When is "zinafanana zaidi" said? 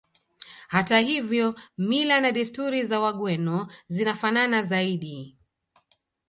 3.87-5.37